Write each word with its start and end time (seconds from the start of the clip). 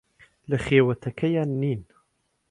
لە 0.49 0.57
خێوەتەکەیان 0.65 1.49
نین. 1.61 1.81